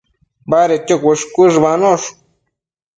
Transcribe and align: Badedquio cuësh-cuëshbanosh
Badedquio 0.53 0.97
cuësh-cuëshbanosh 1.05 2.11